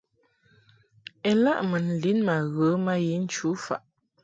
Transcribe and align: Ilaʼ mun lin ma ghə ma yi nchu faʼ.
Ilaʼ 1.31 1.59
mun 1.69 1.85
lin 2.01 2.19
ma 2.27 2.35
ghə 2.55 2.67
ma 2.85 2.93
yi 3.05 3.13
nchu 3.23 3.47
faʼ. 3.65 3.81